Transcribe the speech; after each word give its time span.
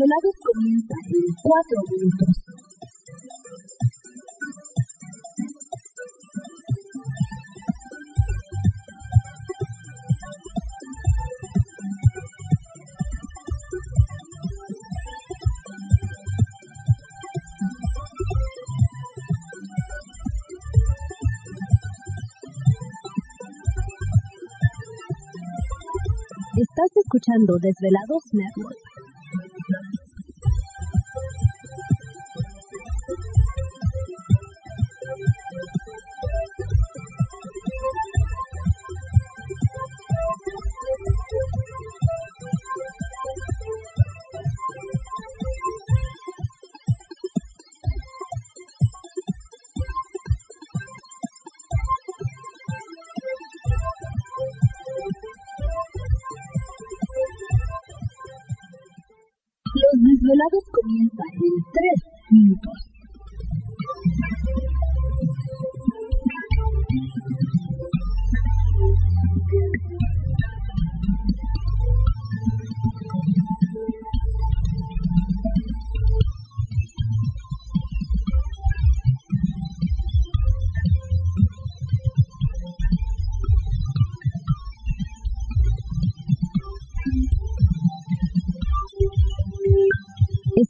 Los 0.00 0.08
desvelados 0.08 0.34
comienzan 0.42 0.96
en 1.08 1.34
4 1.42 1.82
minutos. 1.92 2.28
Estás 26.56 26.90
escuchando 26.96 27.58
Desvelados 27.58 28.24
Network. 28.32 28.89
Los 60.30 60.38
desvelados 60.38 60.64
comienzan 60.70 61.26
en 61.34 61.54
3 61.72 62.30
minutos. 62.30 62.90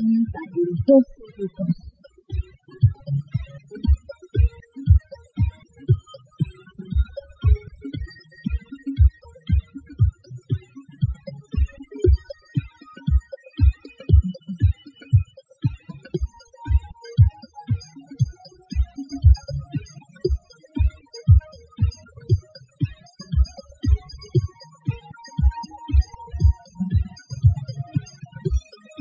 Comienzan 0.00 0.42
en 0.54 0.84
2 0.86 1.04
minutos. 1.36 1.89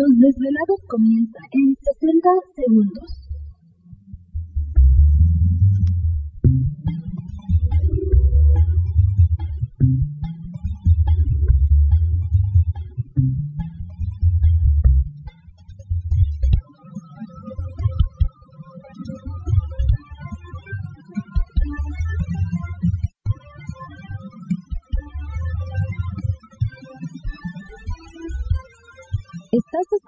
Los 0.00 0.18
desvelados 0.18 0.80
comienzan 0.88 1.42
en 1.52 1.76
60 1.76 2.30
segundos. 2.56 3.29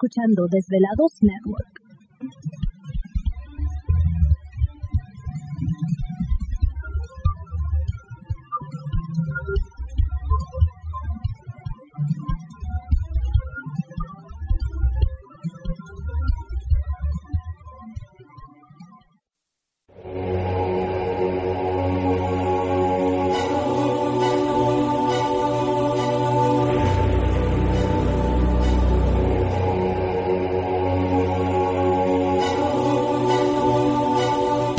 Escuchando 0.03 0.47
Desvelados 0.49 1.13
Network. 1.21 2.62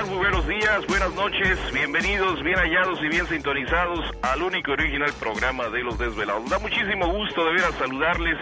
Buenos 0.00 0.48
días, 0.48 0.86
buenas 0.88 1.14
noches, 1.14 1.58
bienvenidos, 1.72 2.42
bien 2.42 2.56
hallados 2.56 2.98
y 3.02 3.08
bien 3.08 3.26
sintonizados 3.26 4.00
al 4.22 4.42
único 4.42 4.72
original 4.72 5.12
programa 5.20 5.68
de 5.68 5.82
los 5.82 5.98
Desvelados. 5.98 6.48
Da 6.48 6.58
muchísimo 6.58 7.06
gusto 7.12 7.44
de 7.44 7.52
ver 7.52 7.64
a 7.64 7.72
saludarles 7.72 8.38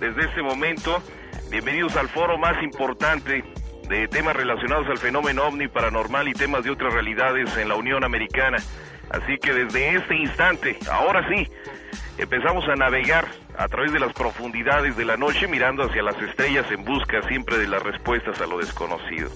desde 0.00 0.22
este 0.24 0.42
momento. 0.42 1.02
Bienvenidos 1.50 1.94
al 1.96 2.08
foro 2.08 2.38
más 2.38 2.60
importante 2.62 3.44
de 3.86 4.08
temas 4.08 4.34
relacionados 4.34 4.86
al 4.88 4.96
fenómeno 4.96 5.44
ovni 5.44 5.68
paranormal 5.68 6.26
y 6.26 6.32
temas 6.32 6.64
de 6.64 6.70
otras 6.70 6.94
realidades 6.94 7.54
en 7.58 7.68
la 7.68 7.74
Unión 7.74 8.02
Americana. 8.02 8.56
Así 9.10 9.36
que 9.38 9.52
desde 9.52 9.94
este 9.94 10.16
instante, 10.16 10.78
ahora 10.90 11.28
sí, 11.28 11.46
empezamos 12.16 12.66
a 12.66 12.76
navegar 12.76 13.28
a 13.58 13.68
través 13.68 13.92
de 13.92 14.00
las 14.00 14.14
profundidades 14.14 14.96
de 14.96 15.04
la 15.04 15.18
noche 15.18 15.48
mirando 15.48 15.84
hacia 15.84 16.02
las 16.02 16.20
estrellas 16.22 16.66
en 16.70 16.82
busca 16.84 17.22
siempre 17.28 17.58
de 17.58 17.68
las 17.68 17.82
respuestas 17.82 18.40
a 18.40 18.46
lo 18.46 18.58
desconocido. 18.58 19.30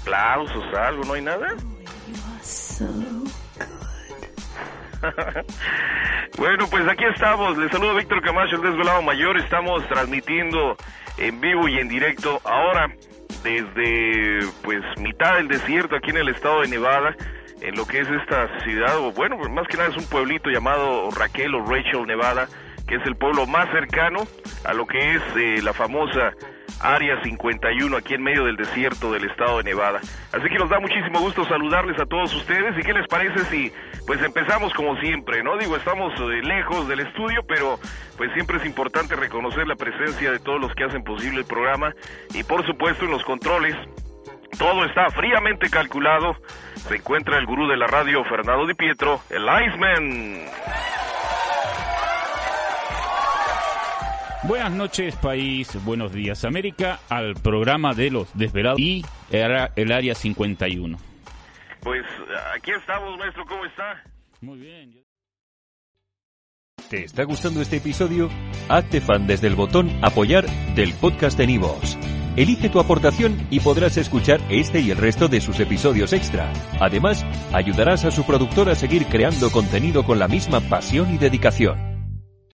Aplausos, 0.00 0.74
algo, 0.74 1.04
¿no 1.04 1.12
hay 1.14 1.22
nada? 1.22 1.54
bueno, 6.38 6.66
pues 6.68 6.88
aquí 6.88 7.04
estamos. 7.04 7.56
Les 7.58 7.70
saludo 7.70 7.94
Víctor 7.94 8.20
Camacho, 8.22 8.56
el 8.56 8.62
desvelado 8.62 9.02
mayor. 9.02 9.36
Estamos 9.36 9.86
transmitiendo 9.86 10.76
en 11.18 11.40
vivo 11.40 11.68
y 11.68 11.78
en 11.78 11.88
directo 11.88 12.40
ahora 12.44 12.92
desde 13.42 14.40
pues 14.62 14.82
mitad 14.98 15.36
del 15.36 15.48
desierto 15.48 15.96
aquí 15.96 16.10
en 16.10 16.16
el 16.16 16.28
estado 16.28 16.62
de 16.62 16.68
Nevada, 16.68 17.14
en 17.60 17.76
lo 17.76 17.86
que 17.86 18.00
es 18.00 18.08
esta 18.08 18.48
ciudad, 18.60 18.96
o 18.98 19.12
bueno, 19.12 19.36
pues 19.38 19.50
más 19.50 19.68
que 19.68 19.76
nada 19.76 19.90
es 19.90 19.96
un 19.96 20.06
pueblito 20.06 20.50
llamado 20.50 21.10
Raquel 21.10 21.54
o 21.54 21.64
Rachel, 21.64 22.06
Nevada, 22.06 22.48
que 22.88 22.96
es 22.96 23.06
el 23.06 23.16
pueblo 23.16 23.46
más 23.46 23.70
cercano 23.70 24.26
a 24.64 24.72
lo 24.72 24.86
que 24.86 25.14
es 25.14 25.22
eh, 25.36 25.60
la 25.62 25.72
famosa 25.72 26.32
Área 26.80 27.22
51 27.22 27.96
aquí 27.96 28.14
en 28.14 28.22
medio 28.22 28.44
del 28.44 28.56
desierto 28.56 29.12
del 29.12 29.24
estado 29.24 29.58
de 29.58 29.64
Nevada. 29.64 30.00
Así 30.32 30.48
que 30.48 30.58
nos 30.58 30.68
da 30.68 30.80
muchísimo 30.80 31.20
gusto 31.20 31.44
saludarles 31.44 31.98
a 32.00 32.06
todos 32.06 32.34
ustedes 32.34 32.76
y 32.78 32.82
qué 32.82 32.92
les 32.92 33.06
parece 33.06 33.44
si 33.46 33.72
pues 34.06 34.22
empezamos 34.22 34.72
como 34.74 34.96
siempre, 35.00 35.42
¿no? 35.42 35.56
Digo, 35.56 35.76
estamos 35.76 36.12
eh, 36.20 36.42
lejos 36.42 36.88
del 36.88 37.00
estudio, 37.00 37.42
pero 37.46 37.78
pues 38.16 38.32
siempre 38.34 38.58
es 38.58 38.66
importante 38.66 39.16
reconocer 39.16 39.66
la 39.66 39.76
presencia 39.76 40.30
de 40.30 40.38
todos 40.38 40.60
los 40.60 40.74
que 40.74 40.84
hacen 40.84 41.04
posible 41.04 41.40
el 41.40 41.46
programa 41.46 41.94
y 42.34 42.42
por 42.42 42.64
supuesto 42.66 43.04
en 43.04 43.10
los 43.10 43.24
controles 43.24 43.76
todo 44.58 44.84
está 44.84 45.10
fríamente 45.10 45.68
calculado. 45.68 46.36
Se 46.88 46.96
encuentra 46.96 47.38
el 47.38 47.46
gurú 47.46 47.66
de 47.66 47.76
la 47.76 47.86
radio, 47.86 48.24
Fernando 48.24 48.66
Di 48.66 48.74
Pietro, 48.74 49.20
el 49.30 49.42
Iceman. 49.42 50.44
Buenas 54.46 54.72
noches 54.72 55.16
país, 55.16 55.82
buenos 55.86 56.12
días 56.12 56.44
América, 56.44 57.00
al 57.08 57.32
programa 57.32 57.94
de 57.94 58.10
los 58.10 58.28
desvelados 58.36 58.78
y 58.78 59.02
era 59.30 59.72
el 59.74 59.90
área 59.90 60.14
51. 60.14 60.98
Pues 61.80 62.04
aquí 62.54 62.70
estamos, 62.72 63.18
maestro, 63.18 63.46
¿cómo 63.46 63.64
está? 63.64 64.02
Muy 64.42 64.58
bien. 64.58 65.02
¿Te 66.90 67.04
está 67.04 67.24
gustando 67.24 67.62
este 67.62 67.78
episodio? 67.78 68.28
Hazte 68.68 69.00
fan 69.00 69.26
desde 69.26 69.46
el 69.46 69.54
botón 69.54 69.90
Apoyar 70.02 70.44
del 70.74 70.92
podcast 70.92 71.38
de 71.38 71.46
Nivos. 71.46 71.96
Elige 72.36 72.68
tu 72.68 72.80
aportación 72.80 73.46
y 73.50 73.60
podrás 73.60 73.96
escuchar 73.96 74.40
este 74.50 74.80
y 74.80 74.90
el 74.90 74.98
resto 74.98 75.28
de 75.28 75.40
sus 75.40 75.58
episodios 75.58 76.12
extra. 76.12 76.52
Además, 76.80 77.24
ayudarás 77.54 78.04
a 78.04 78.10
su 78.10 78.26
productor 78.26 78.68
a 78.68 78.74
seguir 78.74 79.06
creando 79.06 79.50
contenido 79.50 80.04
con 80.04 80.18
la 80.18 80.28
misma 80.28 80.60
pasión 80.60 81.14
y 81.14 81.16
dedicación. 81.16 81.93